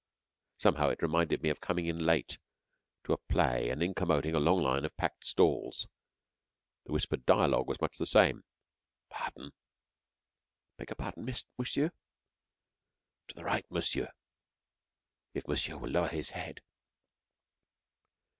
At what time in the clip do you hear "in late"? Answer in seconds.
1.85-2.39